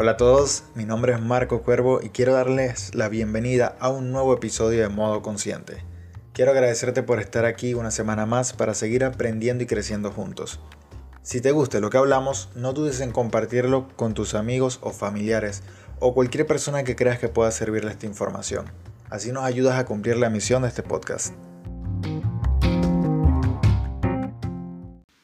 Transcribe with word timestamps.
Hola 0.00 0.12
a 0.12 0.16
todos, 0.16 0.62
mi 0.76 0.84
nombre 0.84 1.12
es 1.12 1.20
Marco 1.20 1.62
Cuervo 1.62 1.98
y 2.00 2.10
quiero 2.10 2.32
darles 2.32 2.94
la 2.94 3.08
bienvenida 3.08 3.76
a 3.80 3.88
un 3.88 4.12
nuevo 4.12 4.32
episodio 4.32 4.80
de 4.80 4.88
Modo 4.88 5.22
Consciente. 5.22 5.82
Quiero 6.32 6.52
agradecerte 6.52 7.02
por 7.02 7.18
estar 7.18 7.44
aquí 7.44 7.74
una 7.74 7.90
semana 7.90 8.24
más 8.24 8.52
para 8.52 8.74
seguir 8.74 9.02
aprendiendo 9.02 9.64
y 9.64 9.66
creciendo 9.66 10.12
juntos. 10.12 10.60
Si 11.24 11.40
te 11.40 11.50
gusta 11.50 11.80
lo 11.80 11.90
que 11.90 11.96
hablamos, 11.96 12.48
no 12.54 12.74
dudes 12.74 13.00
en 13.00 13.10
compartirlo 13.10 13.88
con 13.96 14.14
tus 14.14 14.36
amigos 14.36 14.78
o 14.82 14.92
familiares 14.92 15.64
o 15.98 16.14
cualquier 16.14 16.46
persona 16.46 16.84
que 16.84 16.94
creas 16.94 17.18
que 17.18 17.26
pueda 17.26 17.50
servirle 17.50 17.90
esta 17.90 18.06
información. 18.06 18.66
Así 19.10 19.32
nos 19.32 19.42
ayudas 19.42 19.80
a 19.80 19.84
cumplir 19.84 20.16
la 20.16 20.30
misión 20.30 20.62
de 20.62 20.68
este 20.68 20.84
podcast. 20.84 21.34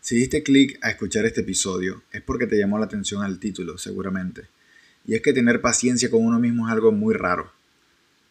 Si 0.00 0.16
diste 0.16 0.42
clic 0.42 0.80
a 0.82 0.90
escuchar 0.90 1.26
este 1.26 1.42
episodio 1.42 2.02
es 2.10 2.22
porque 2.22 2.48
te 2.48 2.58
llamó 2.58 2.76
la 2.80 2.86
atención 2.86 3.22
al 3.22 3.38
título, 3.38 3.78
seguramente. 3.78 4.48
Y 5.06 5.14
es 5.14 5.22
que 5.22 5.32
tener 5.32 5.60
paciencia 5.60 6.10
con 6.10 6.24
uno 6.24 6.38
mismo 6.38 6.66
es 6.66 6.72
algo 6.72 6.92
muy 6.92 7.14
raro, 7.14 7.52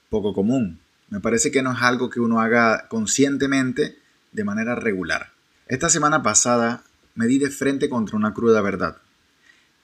poco 0.09 0.33
común. 0.33 0.79
Me 1.09 1.19
parece 1.19 1.51
que 1.51 1.61
no 1.61 1.73
es 1.73 1.81
algo 1.81 2.09
que 2.09 2.19
uno 2.19 2.41
haga 2.41 2.87
conscientemente 2.87 3.97
de 4.31 4.43
manera 4.43 4.75
regular. 4.75 5.31
Esta 5.67 5.89
semana 5.89 6.23
pasada 6.23 6.83
me 7.15 7.27
di 7.27 7.37
de 7.37 7.49
frente 7.49 7.89
contra 7.89 8.17
una 8.17 8.33
cruda 8.33 8.61
verdad, 8.61 8.97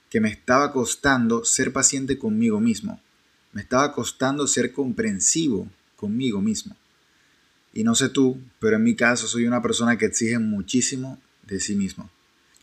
que 0.10 0.20
me 0.20 0.30
estaba 0.30 0.74
costando 0.74 1.46
ser 1.46 1.72
paciente 1.72 2.18
conmigo 2.18 2.60
mismo, 2.60 3.00
me 3.54 3.62
estaba 3.62 3.94
costando 3.94 4.48
ser 4.48 4.74
comprensivo 4.74 5.68
conmigo 5.96 6.42
mismo. 6.42 6.76
Y 7.74 7.84
no 7.84 7.94
sé 7.94 8.10
tú, 8.10 8.42
pero 8.60 8.78
en 8.78 8.84
mi 8.84 8.96
caso 8.96 9.28
soy 9.28 9.46
una 9.46 9.62
persona 9.62 9.98
que 9.98 10.06
exige 10.06 10.40
muchísimo 10.40 11.20
de 11.44 11.60
sí 11.60 11.76
mismo. 11.76 12.10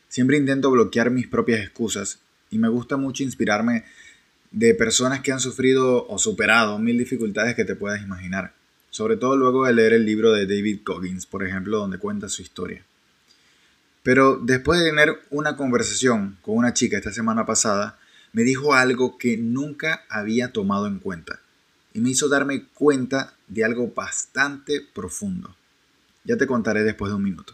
Siempre 0.09 0.37
intento 0.37 0.71
bloquear 0.71 1.11
mis 1.11 1.29
propias 1.29 1.61
excusas 1.61 2.19
y 2.51 2.59
me 2.59 2.69
gusta 2.69 2.97
mucho 2.97 3.23
inspirarme 3.23 3.85
de 4.57 4.73
personas 4.73 5.21
que 5.21 5.33
han 5.33 5.39
sufrido 5.39 6.07
o 6.09 6.19
superado 6.19 6.79
mil 6.79 6.97
dificultades 6.97 7.55
que 7.55 7.67
te 7.67 7.77
puedas 7.77 8.01
imaginar. 8.01 8.55
Sobre 8.89 9.19
todo 9.19 9.37
luego 9.37 9.67
de 9.67 9.75
leer 9.75 9.93
el 9.93 10.07
libro 10.07 10.33
de 10.33 10.47
David 10.47 10.81
Coggins, 10.83 11.27
por 11.27 11.47
ejemplo, 11.47 11.77
donde 11.77 11.99
cuenta 11.99 12.31
su 12.31 12.41
historia. 12.41 12.83
Pero 14.03 14.39
después 14.43 14.81
de 14.81 14.89
tener 14.89 15.21
una 15.29 15.59
conversación 15.59 16.39
con 16.41 16.57
una 16.57 16.73
chica 16.73 16.97
esta 16.97 17.13
semana 17.13 17.45
pasada, 17.45 17.99
me 18.33 18.45
dijo 18.45 18.73
algo 18.73 19.19
que 19.19 19.37
nunca 19.37 20.07
había 20.09 20.53
tomado 20.53 20.87
en 20.87 21.01
cuenta 21.01 21.39
y 21.93 22.01
me 22.01 22.09
hizo 22.09 22.27
darme 22.31 22.65
cuenta 22.73 23.35
de 23.49 23.63
algo 23.63 23.93
bastante 23.95 24.81
profundo. 24.95 25.55
Ya 26.25 26.39
te 26.39 26.47
contaré 26.47 26.83
después 26.83 27.11
de 27.11 27.17
un 27.17 27.25
minuto. 27.25 27.53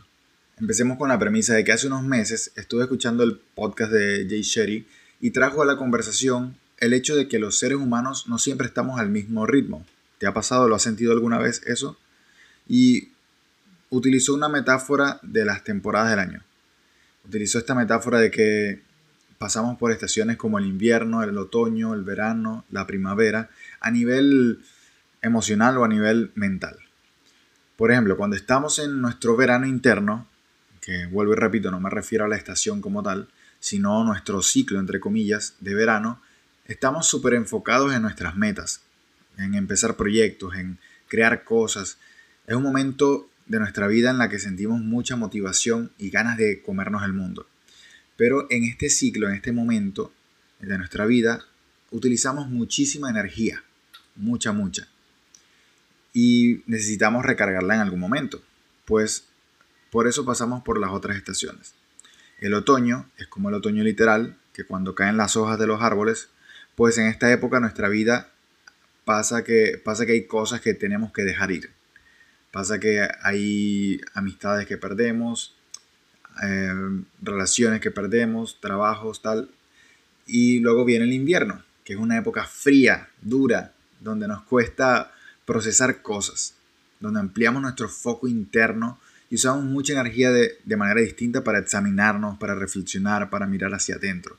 Empecemos 0.56 0.98
con 0.98 1.08
la 1.08 1.18
premisa 1.18 1.54
de 1.54 1.64
que 1.64 1.72
hace 1.72 1.88
unos 1.88 2.04
meses 2.04 2.52
estuve 2.54 2.82
escuchando 2.82 3.24
el 3.24 3.40
podcast 3.56 3.90
de 3.90 4.24
Jay 4.30 4.42
Sherry 4.42 4.86
y 5.20 5.32
trajo 5.32 5.62
a 5.62 5.66
la 5.66 5.76
conversación 5.76 6.61
el 6.82 6.94
hecho 6.94 7.14
de 7.14 7.28
que 7.28 7.38
los 7.38 7.56
seres 7.58 7.78
humanos 7.78 8.26
no 8.26 8.38
siempre 8.38 8.66
estamos 8.66 8.98
al 8.98 9.08
mismo 9.08 9.46
ritmo. 9.46 9.86
¿Te 10.18 10.26
ha 10.26 10.34
pasado, 10.34 10.66
lo 10.66 10.74
has 10.74 10.82
sentido 10.82 11.12
alguna 11.12 11.38
vez 11.38 11.62
eso? 11.64 11.96
Y 12.66 13.10
utilizó 13.88 14.34
una 14.34 14.48
metáfora 14.48 15.20
de 15.22 15.44
las 15.44 15.62
temporadas 15.62 16.10
del 16.10 16.18
año. 16.18 16.42
Utilizó 17.24 17.58
esta 17.58 17.76
metáfora 17.76 18.18
de 18.18 18.32
que 18.32 18.82
pasamos 19.38 19.78
por 19.78 19.92
estaciones 19.92 20.36
como 20.36 20.58
el 20.58 20.66
invierno, 20.66 21.22
el 21.22 21.38
otoño, 21.38 21.94
el 21.94 22.02
verano, 22.02 22.64
la 22.68 22.84
primavera, 22.84 23.48
a 23.78 23.92
nivel 23.92 24.60
emocional 25.22 25.78
o 25.78 25.84
a 25.84 25.88
nivel 25.88 26.32
mental. 26.34 26.76
Por 27.76 27.92
ejemplo, 27.92 28.16
cuando 28.16 28.34
estamos 28.34 28.80
en 28.80 29.00
nuestro 29.00 29.36
verano 29.36 29.66
interno, 29.66 30.26
que 30.80 31.06
vuelvo 31.06 31.34
y 31.34 31.36
repito, 31.36 31.70
no 31.70 31.78
me 31.78 31.90
refiero 31.90 32.24
a 32.24 32.28
la 32.28 32.36
estación 32.36 32.80
como 32.80 33.04
tal, 33.04 33.28
sino 33.60 34.02
nuestro 34.02 34.42
ciclo, 34.42 34.80
entre 34.80 34.98
comillas, 34.98 35.54
de 35.60 35.76
verano, 35.76 36.20
estamos 36.66 37.06
súper 37.06 37.34
enfocados 37.34 37.94
en 37.94 38.02
nuestras 38.02 38.36
metas, 38.36 38.82
en 39.36 39.54
empezar 39.54 39.96
proyectos, 39.96 40.54
en 40.54 40.78
crear 41.08 41.44
cosas. 41.44 41.98
Es 42.46 42.54
un 42.54 42.62
momento 42.62 43.28
de 43.46 43.58
nuestra 43.58 43.86
vida 43.86 44.10
en 44.10 44.18
la 44.18 44.28
que 44.28 44.38
sentimos 44.38 44.80
mucha 44.80 45.16
motivación 45.16 45.92
y 45.98 46.10
ganas 46.10 46.36
de 46.36 46.62
comernos 46.62 47.02
el 47.04 47.12
mundo. 47.12 47.46
Pero 48.16 48.46
en 48.50 48.64
este 48.64 48.88
ciclo, 48.88 49.28
en 49.28 49.34
este 49.34 49.52
momento 49.52 50.12
de 50.60 50.78
nuestra 50.78 51.06
vida, 51.06 51.44
utilizamos 51.90 52.48
muchísima 52.48 53.10
energía, 53.10 53.62
mucha, 54.16 54.52
mucha. 54.52 54.88
Y 56.12 56.62
necesitamos 56.66 57.24
recargarla 57.24 57.74
en 57.74 57.80
algún 57.80 58.00
momento, 58.00 58.42
pues 58.84 59.24
por 59.90 60.06
eso 60.06 60.24
pasamos 60.24 60.62
por 60.62 60.78
las 60.78 60.90
otras 60.90 61.16
estaciones. 61.16 61.74
El 62.38 62.54
otoño 62.54 63.08
es 63.18 63.26
como 63.28 63.48
el 63.48 63.54
otoño 63.54 63.82
literal, 63.82 64.36
que 64.52 64.64
cuando 64.64 64.94
caen 64.94 65.16
las 65.16 65.36
hojas 65.36 65.58
de 65.58 65.66
los 65.66 65.80
árboles 65.80 66.28
pues 66.74 66.98
en 66.98 67.06
esta 67.06 67.30
época 67.32 67.60
nuestra 67.60 67.88
vida 67.88 68.30
pasa 69.04 69.44
que, 69.44 69.80
pasa 69.82 70.06
que 70.06 70.12
hay 70.12 70.26
cosas 70.26 70.60
que 70.60 70.74
tenemos 70.74 71.12
que 71.12 71.22
dejar 71.22 71.50
ir. 71.50 71.70
Pasa 72.50 72.78
que 72.78 73.08
hay 73.22 74.00
amistades 74.14 74.66
que 74.66 74.76
perdemos, 74.76 75.54
eh, 76.42 76.72
relaciones 77.20 77.80
que 77.80 77.90
perdemos, 77.90 78.60
trabajos, 78.60 79.22
tal. 79.22 79.50
Y 80.26 80.60
luego 80.60 80.84
viene 80.84 81.04
el 81.04 81.12
invierno, 81.12 81.62
que 81.84 81.94
es 81.94 81.98
una 81.98 82.18
época 82.18 82.44
fría, 82.44 83.08
dura, 83.20 83.72
donde 84.00 84.28
nos 84.28 84.42
cuesta 84.42 85.12
procesar 85.44 86.02
cosas, 86.02 86.54
donde 87.00 87.20
ampliamos 87.20 87.62
nuestro 87.62 87.88
foco 87.88 88.28
interno 88.28 88.98
y 89.30 89.36
usamos 89.36 89.64
mucha 89.64 89.94
energía 89.94 90.30
de, 90.30 90.58
de 90.64 90.76
manera 90.76 91.00
distinta 91.00 91.42
para 91.42 91.58
examinarnos, 91.58 92.38
para 92.38 92.54
reflexionar, 92.54 93.30
para 93.30 93.46
mirar 93.46 93.72
hacia 93.72 93.96
adentro. 93.96 94.36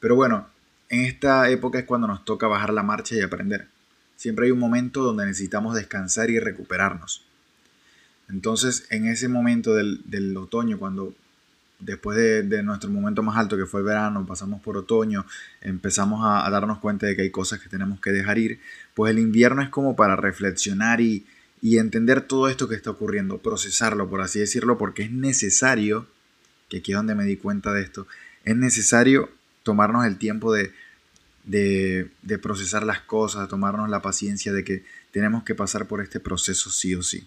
Pero 0.00 0.16
bueno, 0.16 0.48
en 0.92 1.00
esta 1.06 1.48
época 1.48 1.78
es 1.78 1.86
cuando 1.86 2.06
nos 2.06 2.22
toca 2.22 2.46
bajar 2.46 2.72
la 2.72 2.82
marcha 2.82 3.16
y 3.16 3.22
aprender. 3.22 3.66
Siempre 4.16 4.44
hay 4.44 4.52
un 4.52 4.58
momento 4.58 5.02
donde 5.02 5.24
necesitamos 5.24 5.74
descansar 5.74 6.28
y 6.28 6.38
recuperarnos. 6.38 7.24
Entonces, 8.28 8.84
en 8.90 9.06
ese 9.06 9.26
momento 9.28 9.74
del, 9.74 10.36
otoño, 10.36 10.78
cuando 10.78 11.14
después 11.80 12.18
de, 12.18 12.62
nuestro 12.62 12.90
momento 12.90 13.22
más 13.22 13.38
alto, 13.38 13.56
que 13.56 13.64
fue 13.64 13.80
el 13.80 13.86
verano, 13.86 14.26
pasamos 14.26 14.60
por 14.60 14.76
otoño, 14.76 15.24
empezamos 15.62 16.20
a, 16.24 16.48
darnos 16.50 16.78
cuenta 16.78 17.06
de 17.06 17.16
que 17.16 17.22
hay 17.22 17.30
cosas 17.30 17.58
que 17.58 17.70
tenemos 17.70 17.98
que 17.98 18.12
dejar 18.12 18.36
ir, 18.36 18.60
pues 18.92 19.12
el 19.12 19.18
invierno 19.18 19.62
es 19.62 19.70
como 19.70 19.96
para 19.96 20.14
reflexionar 20.14 21.00
y, 21.00 21.24
y 21.62 21.78
entender 21.78 22.20
todo 22.20 22.50
esto 22.50 22.68
que 22.68 22.74
está 22.74 22.90
ocurriendo, 22.90 23.38
procesarlo, 23.38 24.10
por 24.10 24.20
así 24.20 24.40
decirlo, 24.40 24.76
porque 24.76 25.04
es 25.04 25.10
necesario, 25.10 26.06
que 26.68 26.78
aquí 26.78 26.92
es 26.92 26.96
donde 26.96 27.14
me 27.14 27.24
di 27.24 27.38
cuenta 27.38 27.72
de 27.72 27.80
esto, 27.80 28.06
es 28.44 28.56
necesario 28.56 29.30
tomarnos 29.62 30.04
el 30.04 30.18
tiempo 30.18 30.52
de, 30.52 30.72
de, 31.44 32.10
procesar 32.40 32.84
las 32.84 33.00
cosas, 33.00 33.48
tomarnos 33.48 33.88
la 33.88 34.02
paciencia 34.02 34.52
de 34.52 34.64
que 34.64 34.84
tenemos 35.10 35.44
que 35.44 35.54
pasar 35.54 35.86
por 35.86 36.00
este 36.00 36.20
proceso 36.20 36.70
sí 36.70 36.94
o 36.94 37.02
sí. 37.02 37.26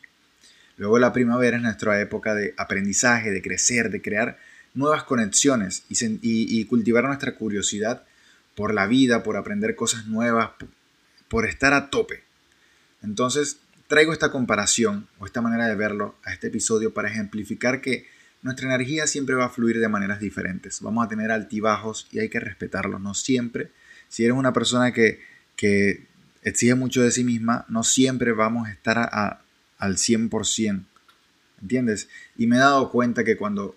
Luego 0.78 1.00
la 1.00 1.14
primavera 1.14 1.58
es 1.58 1.64
nuestra 1.64 2.00
época 2.02 2.36
de 2.36 2.54
aprendizaje, 2.58 3.32
de 3.32 3.42
crecer, 3.42 3.90
de 3.90 4.02
crear 4.02 4.38
nuevas 4.74 5.04
conexiones 5.04 5.84
y, 5.90 5.96
y, 6.22 6.66
cultivar 6.66 7.06
nuestra 7.06 7.36
curiosidad 7.36 8.04
por 8.56 8.74
la 8.74 8.88
vida, 8.88 9.24
por 9.24 9.38
aprender 9.38 9.76
cosas 9.76 10.06
nuevas, 10.08 10.52
por 11.30 11.46
estar 11.46 11.74
a 11.74 11.90
tope. 11.90 12.24
Entonces, 13.02 13.58
traigo 13.88 14.12
esta 14.12 14.32
comparación 14.32 15.08
o 15.20 15.26
esta 15.26 15.42
manera 15.42 15.68
de 15.68 15.76
verlo 15.76 16.16
a 16.24 16.34
este 16.34 16.48
episodio 16.48 16.94
para 16.94 17.10
ejemplificar 17.10 17.80
que 17.80 18.08
nuestra 18.42 18.68
energía 18.68 19.08
siempre 19.08 19.36
va 19.36 19.46
a 19.46 19.50
fluir 19.50 19.80
de 19.80 19.88
maneras 19.88 20.20
diferentes. 20.20 20.82
Vamos 20.82 21.06
a 21.06 21.10
tener 21.10 21.32
altibajos 21.32 22.08
y 22.12 22.20
hay 22.20 22.30
que 22.30 22.40
respetarlos. 22.40 23.00
No 23.00 23.14
siempre 23.14 23.72
si 24.10 24.26
eres 24.26 24.38
una 24.38 24.54
persona 24.54 24.92
que, 24.92 25.20
exige 26.44 26.76
mucho 26.76 27.02
de 27.02 27.12
sí 27.12 27.24
misma, 27.24 27.66
no 27.70 27.84
siempre 27.84 28.32
vamos 28.32 28.68
a 28.68 28.72
estar 28.72 28.98
al 29.78 29.96
100%. 29.98 30.84
¿Entiendes? 31.62 32.10
Y 32.38 32.48
me 32.48 32.58
he 32.58 32.60
dado 32.60 32.92
cuenta 32.92 33.24
que 33.24 33.38
cuando, 33.38 33.76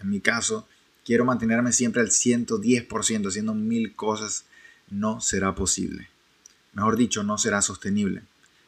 en 0.00 0.10
mi 0.10 0.20
caso, 0.20 0.66
quiero 1.04 1.24
mantenerme 1.24 1.72
siempre 1.72 2.00
al 2.00 2.08
110%, 2.08 3.28
haciendo 3.28 3.54
mil 3.54 3.94
cosas, 3.94 4.44
no 4.88 5.20
será 5.20 5.54
posible. 5.54 6.08
Mejor 6.72 6.96
dicho, 6.96 7.22
no 7.22 7.38
será 7.38 7.62
sostenible. 7.62 8.22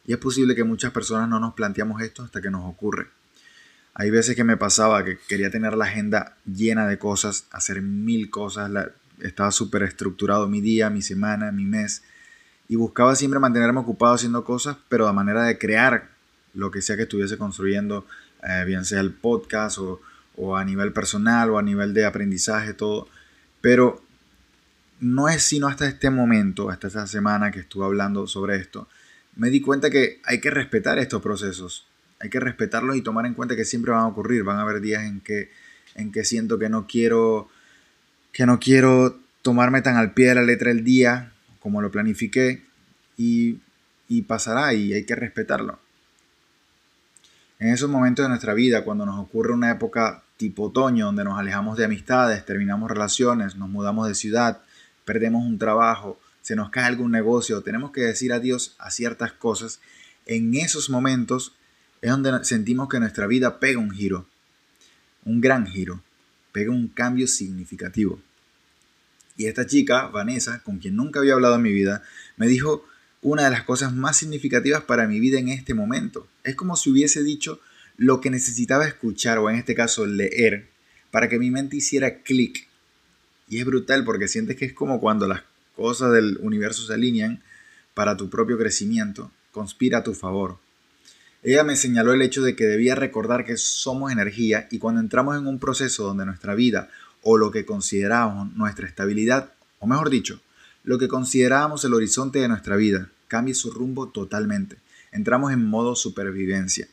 Y 0.05 0.13
es 0.13 0.19
posible 0.19 0.55
que 0.55 0.63
muchas 0.63 0.91
personas 0.91 1.29
no 1.29 1.39
nos 1.39 1.53
planteamos 1.53 2.01
esto 2.01 2.23
hasta 2.23 2.41
que 2.41 2.49
nos 2.49 2.65
ocurre. 2.65 3.07
Hay 3.93 4.11
veces 4.11 4.35
que 4.35 4.43
me 4.43 4.57
pasaba 4.57 5.03
que 5.03 5.17
quería 5.27 5.51
tener 5.51 5.75
la 5.75 5.85
agenda 5.85 6.37
llena 6.45 6.87
de 6.87 6.97
cosas, 6.97 7.45
hacer 7.51 7.81
mil 7.81 8.29
cosas, 8.29 8.71
estaba 9.21 9.51
súper 9.51 9.83
estructurado 9.83 10.47
mi 10.47 10.61
día, 10.61 10.89
mi 10.89 11.01
semana, 11.01 11.51
mi 11.51 11.65
mes, 11.65 12.03
y 12.67 12.75
buscaba 12.75 13.15
siempre 13.15 13.39
mantenerme 13.39 13.79
ocupado 13.79 14.13
haciendo 14.13 14.43
cosas, 14.43 14.77
pero 14.89 15.07
de 15.07 15.13
manera 15.13 15.43
de 15.43 15.57
crear 15.57 16.09
lo 16.53 16.71
que 16.71 16.81
sea 16.81 16.95
que 16.95 17.03
estuviese 17.03 17.37
construyendo, 17.37 18.05
eh, 18.43 18.63
bien 18.65 18.85
sea 18.85 19.01
el 19.01 19.11
podcast 19.11 19.79
o, 19.79 20.01
o 20.35 20.55
a 20.55 20.63
nivel 20.63 20.93
personal 20.93 21.49
o 21.49 21.57
a 21.57 21.63
nivel 21.63 21.93
de 21.93 22.05
aprendizaje, 22.05 22.73
todo. 22.73 23.07
Pero 23.61 24.01
no 24.99 25.29
es 25.29 25.43
sino 25.43 25.67
hasta 25.67 25.87
este 25.87 26.09
momento, 26.09 26.69
hasta 26.69 26.87
esta 26.87 27.07
semana 27.07 27.51
que 27.51 27.59
estuve 27.59 27.85
hablando 27.85 28.27
sobre 28.27 28.57
esto, 28.57 28.87
me 29.35 29.49
di 29.49 29.61
cuenta 29.61 29.89
que 29.89 30.21
hay 30.25 30.39
que 30.39 30.49
respetar 30.49 30.99
estos 30.99 31.21
procesos. 31.21 31.87
Hay 32.19 32.29
que 32.29 32.39
respetarlos 32.39 32.97
y 32.97 33.01
tomar 33.01 33.25
en 33.25 33.33
cuenta 33.33 33.55
que 33.55 33.63
siempre 33.63 33.91
van 33.91 34.01
a 34.01 34.07
ocurrir. 34.07 34.43
Van 34.43 34.57
a 34.57 34.61
haber 34.61 34.81
días 34.81 35.03
en 35.03 35.21
que, 35.21 35.49
en 35.95 36.11
que 36.11 36.25
siento 36.25 36.59
que 36.59 36.67
no 36.67 36.87
quiero 36.87 37.49
que 38.31 38.45
no 38.45 38.59
quiero 38.59 39.19
tomarme 39.41 39.81
tan 39.81 39.97
al 39.97 40.13
pie 40.13 40.29
de 40.29 40.35
la 40.35 40.43
letra 40.43 40.71
el 40.71 40.83
día 40.83 41.31
como 41.59 41.81
lo 41.81 41.91
planifiqué 41.91 42.63
y, 43.17 43.59
y 44.07 44.21
pasará 44.23 44.73
y 44.73 44.93
hay 44.93 45.03
que 45.03 45.15
respetarlo. 45.15 45.79
En 47.59 47.69
esos 47.73 47.89
momentos 47.89 48.23
de 48.23 48.29
nuestra 48.29 48.53
vida, 48.53 48.83
cuando 48.83 49.05
nos 49.05 49.19
ocurre 49.19 49.53
una 49.53 49.71
época 49.71 50.23
tipo 50.37 50.63
otoño, 50.63 51.07
donde 51.07 51.25
nos 51.25 51.37
alejamos 51.37 51.77
de 51.77 51.83
amistades, 51.83 52.45
terminamos 52.45 52.89
relaciones, 52.89 53.57
nos 53.57 53.67
mudamos 53.67 54.07
de 54.07 54.15
ciudad, 54.15 54.61
perdemos 55.03 55.45
un 55.45 55.59
trabajo, 55.59 56.17
se 56.41 56.55
nos 56.55 56.69
cae 56.69 56.85
algún 56.85 57.11
negocio, 57.11 57.61
tenemos 57.61 57.91
que 57.91 58.01
decir 58.01 58.31
adiós 58.31 58.75
a 58.79 58.89
ciertas 58.89 59.33
cosas, 59.33 59.81
en 60.25 60.55
esos 60.55 60.89
momentos 60.89 61.53
es 62.01 62.09
donde 62.11 62.45
sentimos 62.45 62.87
que 62.87 63.01
nuestra 63.01 63.27
vida 63.27 63.59
pega 63.59 63.79
un 63.79 63.91
giro, 63.91 64.25
un 65.25 65.41
gran 65.41 65.67
giro, 65.67 66.01
pega 66.59 66.71
un 66.71 66.89
cambio 66.89 67.25
significativo. 67.25 68.19
Y 69.37 69.45
esta 69.45 69.65
chica, 69.65 70.07
Vanessa, 70.07 70.59
con 70.61 70.79
quien 70.79 70.97
nunca 70.97 71.21
había 71.21 71.35
hablado 71.35 71.55
en 71.55 71.61
mi 71.61 71.71
vida, 71.71 72.03
me 72.35 72.47
dijo 72.47 72.85
una 73.21 73.45
de 73.45 73.51
las 73.51 73.63
cosas 73.63 73.93
más 73.93 74.17
significativas 74.17 74.83
para 74.83 75.07
mi 75.07 75.21
vida 75.21 75.39
en 75.39 75.47
este 75.47 75.73
momento. 75.73 76.27
Es 76.43 76.55
como 76.55 76.75
si 76.75 76.89
hubiese 76.89 77.23
dicho 77.23 77.61
lo 77.95 78.19
que 78.19 78.29
necesitaba 78.29 78.85
escuchar, 78.85 79.37
o 79.37 79.49
en 79.49 79.55
este 79.55 79.73
caso 79.73 80.05
leer, 80.05 80.67
para 81.11 81.29
que 81.29 81.39
mi 81.39 81.49
mente 81.49 81.77
hiciera 81.77 82.23
clic. 82.23 82.67
Y 83.47 83.59
es 83.59 83.65
brutal 83.65 84.03
porque 84.03 84.27
sientes 84.27 84.57
que 84.57 84.65
es 84.65 84.73
como 84.73 84.99
cuando 84.99 85.25
las 85.27 85.43
cosas 85.77 86.11
del 86.11 86.39
universo 86.41 86.85
se 86.85 86.93
alinean 86.93 87.41
para 87.93 88.17
tu 88.17 88.29
propio 88.29 88.57
crecimiento, 88.57 89.31
conspira 89.53 89.99
a 89.99 90.03
tu 90.03 90.13
favor. 90.13 90.57
Ella 91.41 91.63
me 91.63 91.77
señaló 91.77 92.13
el 92.13 92.21
hecho 92.21 92.41
de 92.41 92.55
que 92.55 92.65
debía 92.65 92.95
recordar 92.95 93.45
que 93.45 93.55
somos 93.55 94.11
energía 94.11 94.67
y 94.71 94.79
cuando 94.79 94.99
entramos 94.99 95.37
en 95.37 95.47
un 95.47 95.57
proceso 95.57 96.03
donde 96.03 96.25
nuestra 96.25 96.53
vida 96.53 96.89
o 97.23 97.37
lo 97.37 97.49
que 97.49 97.65
consideramos 97.65 98.53
nuestra 98.53 98.87
estabilidad, 98.87 99.53
o 99.79 99.87
mejor 99.87 100.09
dicho, 100.09 100.41
lo 100.83 100.97
que 100.97 101.07
considerábamos 101.07 101.85
el 101.85 101.93
horizonte 101.93 102.39
de 102.39 102.49
nuestra 102.49 102.75
vida 102.75 103.09
cambie 103.27 103.53
su 103.53 103.71
rumbo 103.71 104.09
totalmente. 104.09 104.77
Entramos 105.11 105.53
en 105.53 105.65
modo 105.65 105.95
supervivencia. 105.95 106.87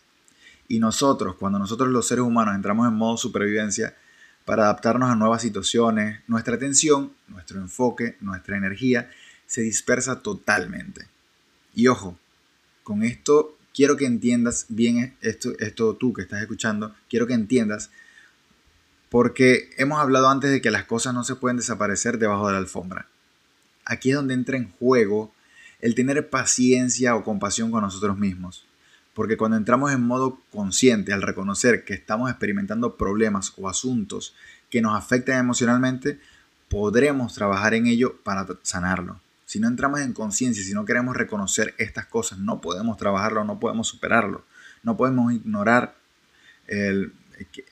Y 0.69 0.79
nosotros, 0.79 1.37
cuando 1.37 1.59
nosotros 1.59 1.89
los 1.89 2.07
seres 2.07 2.25
humanos 2.25 2.55
entramos 2.55 2.87
en 2.87 2.95
modo 2.95 3.17
supervivencia 3.17 3.97
para 4.45 4.65
adaptarnos 4.65 5.11
a 5.11 5.17
nuevas 5.17 5.43
situaciones, 5.43 6.21
nuestra 6.29 6.55
atención, 6.55 7.13
nuestro 7.27 7.61
enfoque, 7.61 8.17
nuestra 8.21 8.57
energía 8.57 9.11
se 9.47 9.63
dispersa 9.63 10.23
totalmente. 10.23 11.07
Y 11.75 11.89
ojo, 11.89 12.17
con 12.85 13.03
esto 13.03 13.56
quiero 13.77 13.99
que 13.99 14.07
entiendas 14.07 14.65
bien 14.71 15.15
esto, 15.21 15.53
esto 15.59 15.95
tú 15.97 16.15
que 16.15 16.23
estás 16.23 16.41
escuchando, 16.41 16.95
quiero 17.11 17.27
que 17.27 17.35
entiendas 17.35 17.91
porque 19.11 19.71
hemos 19.77 20.01
hablado 20.01 20.31
antes 20.31 20.51
de 20.51 20.63
que 20.63 20.71
las 20.71 20.85
cosas 20.85 21.13
no 21.13 21.25
se 21.25 21.37
pueden 21.37 21.59
desaparecer 21.59 22.19
debajo 22.19 22.47
de 22.47 22.55
la 22.55 22.59
alfombra. 22.59 23.07
Aquí 23.85 24.11
es 24.11 24.17
donde 24.17 24.35
entra 24.35 24.57
en 24.57 24.71
juego 24.73 25.33
el 25.81 25.95
tener 25.95 26.29
paciencia 26.31 27.15
o 27.15 27.23
compasión 27.23 27.71
con 27.71 27.83
nosotros 27.83 28.19
mismos. 28.19 28.65
Porque 29.15 29.37
cuando 29.37 29.57
entramos 29.57 29.93
en 29.93 30.03
modo 30.03 30.41
consciente 30.51 31.13
al 31.13 31.23
reconocer 31.23 31.85
que 31.85 31.95
estamos 31.95 32.31
experimentando 32.31 32.97
problemas 32.97 33.53
o 33.57 33.69
asuntos 33.69 34.35
que 34.71 34.83
nos 34.83 34.97
afectan 34.97 35.39
emocionalmente, 35.39 36.19
podremos 36.69 37.35
trabajar 37.35 37.75
en 37.75 37.87
ello 37.87 38.17
para 38.25 38.47
sanarlo. 38.63 39.21
Si 39.47 39.61
no 39.61 39.69
entramos 39.69 40.01
en 40.01 40.13
conciencia, 40.13 40.63
si 40.63 40.75
no 40.75 40.85
queremos 40.85 41.17
reconocer 41.17 41.75
estas 41.79 42.07
cosas, 42.07 42.39
no 42.39 42.61
podemos 42.61 42.97
trabajarlo, 42.97 43.45
no 43.45 43.59
podemos 43.61 43.89
superarlo. 43.89 44.45
No 44.83 44.97
podemos 44.97 45.33
ignorar 45.33 45.95
el, 46.67 47.13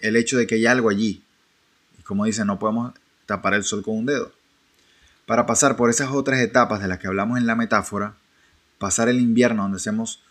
el 0.00 0.16
hecho 0.16 0.38
de 0.38 0.46
que 0.46 0.54
hay 0.54 0.66
algo 0.66 0.88
allí. 0.88 1.22
Y 1.98 2.02
como 2.02 2.24
dice, 2.24 2.44
no 2.44 2.58
podemos 2.58 2.94
tapar 3.26 3.54
el 3.54 3.64
sol 3.64 3.82
con 3.82 3.98
un 3.98 4.06
dedo. 4.06 4.32
Para 5.26 5.46
pasar 5.46 5.76
por 5.76 5.90
esas 5.90 6.10
otras 6.10 6.40
etapas 6.40 6.80
de 6.80 6.88
las 6.88 6.98
que 6.98 7.08
hablamos 7.08 7.38
en 7.38 7.46
la 7.46 7.56
metáfora, 7.56 8.14
pasar 8.78 9.08
el 9.08 9.20
invierno 9.20 9.62
donde 9.62 9.76
hacemos 9.76 10.22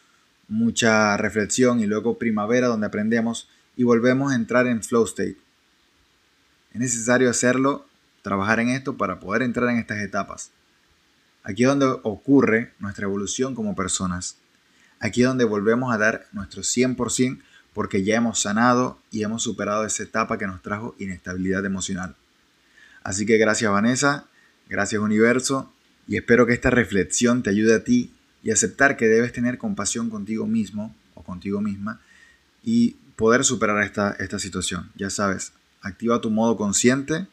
mucha 0.48 1.18
reflexión 1.18 1.80
y 1.80 1.88
luego 1.88 2.18
primavera 2.18 2.68
donde 2.68 2.88
aprendemos 2.88 3.50
y 3.76 3.84
volvemos 3.84 4.32
a 4.32 4.36
entrar 4.36 4.68
en 4.68 4.84
flow 4.84 5.04
state. 5.06 5.38
Es 6.74 6.80
necesario 6.80 7.30
hacerlo, 7.30 7.86
trabajar 8.22 8.60
en 8.60 8.70
esto 8.70 8.96
para 8.96 9.20
poder 9.20 9.42
entrar 9.42 9.70
en 9.70 9.78
estas 9.78 10.00
etapas. 10.00 10.52
Aquí 11.44 11.64
es 11.64 11.70
donde 11.70 11.88
ocurre 12.04 12.74
nuestra 12.80 13.06
evolución 13.06 13.56
como 13.56 13.76
personas. 13.76 14.38
Aquí 15.00 15.22
es 15.22 15.28
donde 15.28 15.44
volvemos 15.44 15.94
a 15.94 15.98
dar 15.98 16.28
nuestro 16.32 16.62
100% 16.62 17.42
porque 17.74 18.04
ya 18.04 18.16
hemos 18.16 18.40
sanado 18.40 19.00
y 19.12 19.24
hemos 19.24 19.44
superado 19.44 19.86
esa 19.86 20.04
etapa 20.04 20.38
que 20.38 20.48
nos 20.48 20.62
trajo 20.62 20.96
inestabilidad 21.00 21.66
emocional. 21.66 22.16
Así 23.04 23.26
que 23.26 23.38
gracias 23.38 23.72
Vanessa 23.72 24.28
Gracias 24.70 25.02
universo 25.02 25.72
y 26.08 26.18
espero 26.18 26.46
que 26.46 26.54
esta 26.54 26.70
reflexión 26.70 27.44
te 27.44 27.50
ayude 27.50 27.76
a 27.76 27.84
ti 27.84 28.12
y 28.42 28.52
aceptar 28.52 28.98
que 28.98 29.08
debes 29.08 29.34
tener 29.34 29.58
compasión 29.58 30.10
contigo 30.10 30.48
mismo 30.48 30.96
o 31.16 31.24
contigo 31.24 31.62
misma 31.62 32.02
y 32.64 32.96
poder 33.16 33.44
superar 33.44 33.84
esta, 33.84 34.12
esta 34.20 34.40
situación. 34.40 34.90
Ya 34.96 35.10
sabes, 35.10 35.54
activa 35.82 36.22
tu 36.22 36.32
modo 36.32 36.58
consciente, 36.58 37.28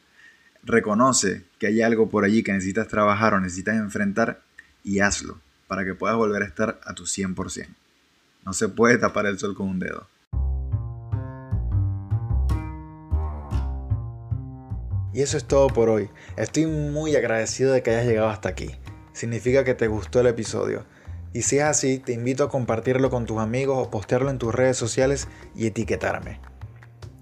reconoce 0.62 1.44
que 1.58 1.68
hay 1.68 1.82
algo 1.82 2.08
por 2.08 2.24
allí 2.24 2.42
que 2.42 2.52
necesitas 2.52 2.88
trabajar 2.88 3.34
o 3.34 3.40
necesitas 3.40 3.76
enfrentar 3.76 4.42
y 4.84 5.00
hazlo 5.00 5.40
para 5.66 5.84
que 5.84 5.94
puedas 5.94 6.16
volver 6.16 6.42
a 6.42 6.46
estar 6.46 6.80
a 6.84 6.94
tu 6.94 7.04
100%. 7.04 7.68
No 8.44 8.52
se 8.52 8.68
puede 8.68 8.98
tapar 8.98 9.26
el 9.26 9.38
sol 9.38 9.54
con 9.54 9.68
un 9.68 9.78
dedo. 9.78 10.08
Y 15.12 15.22
eso 15.22 15.36
es 15.36 15.44
todo 15.44 15.68
por 15.68 15.88
hoy. 15.88 16.08
Estoy 16.36 16.66
muy 16.66 17.16
agradecido 17.16 17.72
de 17.72 17.82
que 17.82 17.90
hayas 17.90 18.06
llegado 18.06 18.28
hasta 18.28 18.48
aquí. 18.48 18.70
Significa 19.12 19.64
que 19.64 19.74
te 19.74 19.88
gustó 19.88 20.20
el 20.20 20.28
episodio. 20.28 20.84
Y 21.32 21.42
si 21.42 21.58
es 21.58 21.64
así, 21.64 21.98
te 21.98 22.12
invito 22.12 22.44
a 22.44 22.48
compartirlo 22.48 23.10
con 23.10 23.26
tus 23.26 23.38
amigos 23.38 23.76
o 23.78 23.90
postearlo 23.90 24.30
en 24.30 24.38
tus 24.38 24.54
redes 24.54 24.76
sociales 24.76 25.28
y 25.54 25.66
etiquetarme. 25.66 26.40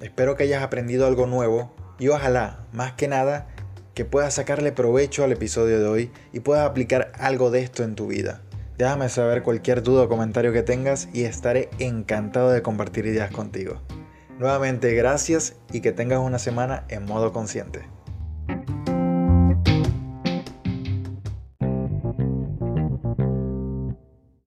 Espero 0.00 0.36
que 0.36 0.44
hayas 0.44 0.62
aprendido 0.62 1.06
algo 1.06 1.26
nuevo 1.26 1.74
y 1.98 2.08
ojalá, 2.08 2.66
más 2.72 2.92
que 2.92 3.08
nada, 3.08 3.48
que 3.94 4.04
puedas 4.04 4.34
sacarle 4.34 4.72
provecho 4.72 5.24
al 5.24 5.32
episodio 5.32 5.80
de 5.80 5.86
hoy 5.86 6.10
y 6.32 6.40
puedas 6.40 6.68
aplicar 6.68 7.12
algo 7.18 7.50
de 7.50 7.60
esto 7.62 7.82
en 7.82 7.96
tu 7.96 8.06
vida. 8.06 8.42
Déjame 8.76 9.08
saber 9.08 9.42
cualquier 9.42 9.82
duda 9.82 10.04
o 10.04 10.08
comentario 10.08 10.52
que 10.52 10.62
tengas 10.62 11.08
y 11.12 11.24
estaré 11.24 11.68
encantado 11.80 12.50
de 12.50 12.62
compartir 12.62 13.06
ideas 13.06 13.32
contigo. 13.32 13.82
Nuevamente 14.38 14.94
gracias 14.94 15.56
y 15.72 15.80
que 15.80 15.90
tengas 15.90 16.20
una 16.20 16.38
semana 16.38 16.84
en 16.88 17.04
modo 17.04 17.32
consciente. 17.32 17.97